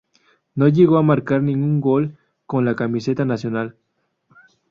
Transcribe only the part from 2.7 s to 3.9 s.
camiseta nacional.